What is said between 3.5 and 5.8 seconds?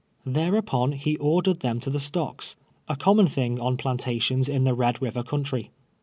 on plantations in the Ped River country.